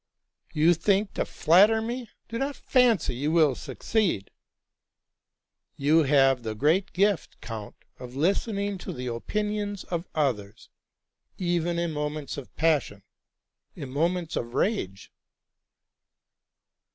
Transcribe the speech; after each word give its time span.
'''* 0.41 0.43
You 0.51 0.73
think 0.73 1.13
to 1.13 1.25
flatter 1.25 1.79
me! 1.79 2.09
Do 2.27 2.39
not 2.39 2.55
fancy 2.55 3.13
you 3.13 3.31
will 3.31 3.53
sue 3.53 3.75
eeed:"' 3.75 4.29
'* 5.23 5.85
You 5.87 6.01
have 6.05 6.41
the 6.41 6.55
great 6.55 6.91
gift, 6.91 7.39
count, 7.39 7.75
of 7.99 8.15
listening 8.15 8.79
to 8.79 8.93
the 8.93 9.07
opin 9.09 9.51
ions 9.51 9.83
of 9.83 10.07
others, 10.15 10.69
even 11.37 11.77
in 11.77 11.91
moments 11.91 12.35
of 12.35 12.51
passion— 12.55 13.03
in 13.75 13.91
moments 13.91 14.35
of 14.35 14.55
rage." 14.55 15.11